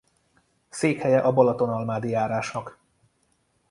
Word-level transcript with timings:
Székhelye 0.69 1.19
a 1.19 1.31
Balatonalmádi 1.33 2.09
járásnak. 2.09 2.77